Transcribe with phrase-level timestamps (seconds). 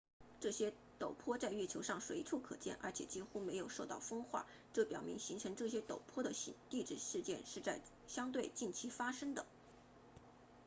[0.39, 6.33] 这些陡坡在月球上随处可见而且几乎没有受到风化这表明形成这些陡坡的
[6.71, 9.45] 地质事件是在相对近期发生的